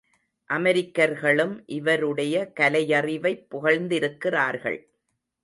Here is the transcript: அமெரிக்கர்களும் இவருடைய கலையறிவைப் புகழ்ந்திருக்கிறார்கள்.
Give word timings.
அமெரிக்கர்களும் 0.49 1.63
இவருடைய 1.67 2.51
கலையறிவைப் 2.59 3.45
புகழ்ந்திருக்கிறார்கள். 3.51 4.79